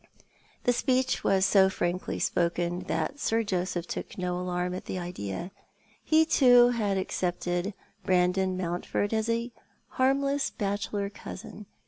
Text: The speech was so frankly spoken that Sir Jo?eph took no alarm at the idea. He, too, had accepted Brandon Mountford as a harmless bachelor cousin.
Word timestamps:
The 0.63 0.73
speech 0.73 1.23
was 1.23 1.45
so 1.45 1.69
frankly 1.69 2.17
spoken 2.17 2.85
that 2.85 3.19
Sir 3.19 3.43
Jo?eph 3.43 3.85
took 3.85 4.17
no 4.17 4.35
alarm 4.39 4.73
at 4.73 4.85
the 4.85 4.97
idea. 4.97 5.51
He, 6.03 6.25
too, 6.25 6.69
had 6.69 6.97
accepted 6.97 7.75
Brandon 8.03 8.57
Mountford 8.57 9.13
as 9.13 9.29
a 9.29 9.51
harmless 9.89 10.49
bachelor 10.49 11.11
cousin. 11.11 11.67